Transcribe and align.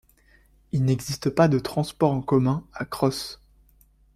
Il 0.71 0.83
n'existe 0.83 1.29
pas 1.29 1.47
de 1.47 1.59
transports 1.59 2.11
en 2.13 2.21
commun 2.23 2.65
à 2.73 2.85
Croce. 2.85 3.39